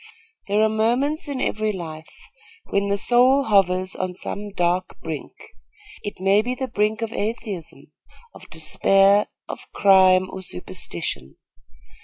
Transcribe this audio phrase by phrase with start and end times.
[0.47, 2.09] There are moments in every life
[2.71, 5.31] when the soul hovers on some dark brink.
[6.01, 7.91] It may be the brink of atheism,
[8.33, 11.35] of despair, of crime, or superstition.